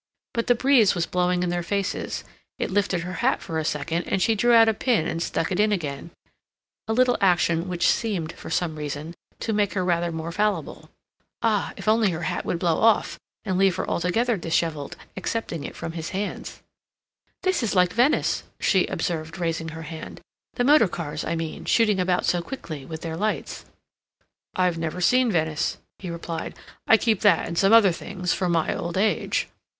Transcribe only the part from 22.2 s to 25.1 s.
so quickly, with their lights." "I've never